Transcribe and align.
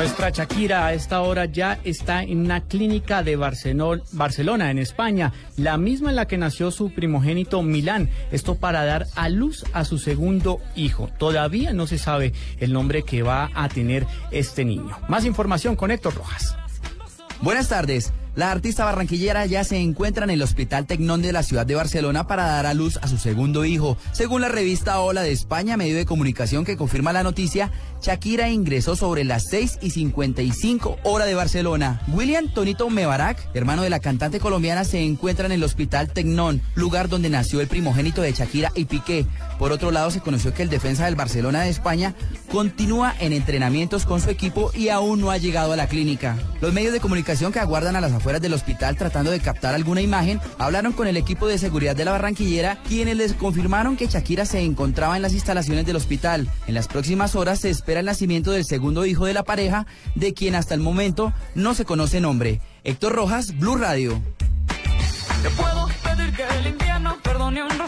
Nuestra 0.00 0.30
Shakira 0.30 0.86
a 0.86 0.94
esta 0.94 1.20
hora 1.20 1.44
ya 1.44 1.78
está 1.84 2.22
en 2.22 2.38
una 2.38 2.62
clínica 2.62 3.22
de 3.22 3.36
Barcelona, 3.36 4.70
en 4.70 4.78
España, 4.78 5.34
la 5.58 5.76
misma 5.76 6.08
en 6.08 6.16
la 6.16 6.26
que 6.26 6.38
nació 6.38 6.70
su 6.70 6.88
primogénito 6.90 7.62
Milán. 7.62 8.08
Esto 8.32 8.54
para 8.54 8.86
dar 8.86 9.08
a 9.14 9.28
luz 9.28 9.62
a 9.74 9.84
su 9.84 9.98
segundo 9.98 10.58
hijo. 10.74 11.10
Todavía 11.18 11.74
no 11.74 11.86
se 11.86 11.98
sabe 11.98 12.32
el 12.60 12.72
nombre 12.72 13.02
que 13.02 13.22
va 13.22 13.50
a 13.54 13.68
tener 13.68 14.06
este 14.30 14.64
niño. 14.64 14.96
Más 15.08 15.26
información 15.26 15.76
con 15.76 15.90
Héctor 15.90 16.14
Rojas. 16.14 16.56
Buenas 17.42 17.68
tardes. 17.68 18.10
La 18.36 18.52
artista 18.52 18.84
barranquillera 18.84 19.44
ya 19.46 19.64
se 19.64 19.78
encuentra 19.78 20.22
en 20.22 20.30
el 20.30 20.40
Hospital 20.42 20.86
Tecnón 20.86 21.20
de 21.20 21.32
la 21.32 21.42
ciudad 21.42 21.66
de 21.66 21.74
Barcelona 21.74 22.28
para 22.28 22.46
dar 22.46 22.64
a 22.64 22.74
luz 22.74 22.96
a 23.02 23.08
su 23.08 23.18
segundo 23.18 23.64
hijo. 23.64 23.96
Según 24.12 24.40
la 24.40 24.48
revista 24.48 25.00
Hola 25.00 25.22
de 25.22 25.32
España, 25.32 25.76
medio 25.76 25.96
de 25.96 26.06
comunicación 26.06 26.64
que 26.64 26.76
confirma 26.76 27.12
la 27.12 27.24
noticia, 27.24 27.72
Shakira 28.00 28.48
ingresó 28.48 28.94
sobre 28.94 29.24
las 29.24 29.48
6 29.50 29.80
y 29.82 29.90
55 29.90 30.98
hora 31.02 31.24
de 31.24 31.34
Barcelona. 31.34 32.00
William 32.06 32.48
Tonito 32.54 32.88
Mebarak, 32.88 33.50
hermano 33.52 33.82
de 33.82 33.90
la 33.90 33.98
cantante 33.98 34.38
colombiana, 34.38 34.84
se 34.84 35.00
encuentra 35.04 35.46
en 35.46 35.52
el 35.52 35.64
Hospital 35.64 36.12
Tecnón, 36.12 36.62
lugar 36.76 37.08
donde 37.08 37.30
nació 37.30 37.60
el 37.60 37.66
primogénito 37.68 38.22
de 38.22 38.32
Shakira 38.32 38.70
y 38.76 38.84
Piqué. 38.84 39.26
Por 39.58 39.72
otro 39.72 39.90
lado, 39.90 40.10
se 40.12 40.20
conoció 40.20 40.54
que 40.54 40.62
el 40.62 40.70
defensa 40.70 41.04
del 41.04 41.16
Barcelona 41.16 41.62
de 41.62 41.68
España 41.68 42.14
continúa 42.50 43.14
en 43.18 43.32
entrenamientos 43.32 44.06
con 44.06 44.20
su 44.20 44.30
equipo 44.30 44.70
y 44.72 44.88
aún 44.88 45.20
no 45.20 45.30
ha 45.30 45.38
llegado 45.38 45.72
a 45.72 45.76
la 45.76 45.88
clínica. 45.88 46.38
Los 46.60 46.72
medios 46.72 46.92
de 46.92 47.00
comunicación 47.00 47.52
que 47.52 47.58
aguardan 47.58 47.96
a 47.96 48.00
las 48.00 48.12
afueras 48.20 48.42
del 48.42 48.52
hospital 48.52 48.96
tratando 48.96 49.30
de 49.30 49.40
captar 49.40 49.74
alguna 49.74 50.02
imagen 50.02 50.40
hablaron 50.58 50.92
con 50.92 51.06
el 51.06 51.16
equipo 51.16 51.48
de 51.48 51.58
seguridad 51.58 51.96
de 51.96 52.04
la 52.04 52.12
Barranquillera, 52.12 52.78
quienes 52.86 53.16
les 53.16 53.32
confirmaron 53.32 53.96
que 53.96 54.06
Shakira 54.06 54.44
se 54.44 54.60
encontraba 54.60 55.16
en 55.16 55.22
las 55.22 55.32
instalaciones 55.32 55.86
del 55.86 55.96
hospital. 55.96 56.48
En 56.66 56.74
las 56.74 56.86
próximas 56.86 57.34
horas 57.34 57.60
se 57.60 57.70
espera 57.70 58.00
el 58.00 58.06
nacimiento 58.06 58.52
del 58.52 58.64
segundo 58.64 59.06
hijo 59.06 59.24
de 59.24 59.34
la 59.34 59.42
pareja, 59.42 59.86
de 60.14 60.34
quien 60.34 60.54
hasta 60.54 60.74
el 60.74 60.80
momento 60.80 61.32
no 61.54 61.74
se 61.74 61.84
conoce 61.84 62.20
nombre. 62.20 62.60
Héctor 62.84 63.14
Rojas, 63.14 63.58
Blue 63.58 63.76
Radio. 63.76 64.22
puedo 65.56 65.88
pedir 66.04 66.32
que 66.34 66.44
el 66.58 66.66
invierno 66.66 67.16
perdone 67.22 67.62
un. 67.62 67.80